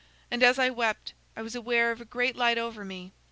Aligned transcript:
And 0.31 0.41
as 0.41 0.57
I 0.57 0.71
wept, 0.71 1.13
I 1.35 1.43
was 1.43 1.53
aware 1.53 1.91
of 1.91 2.01
a 2.01 2.05
great 2.05 2.35
light 2.35 2.57
over 2.57 2.83
me. 2.83 3.11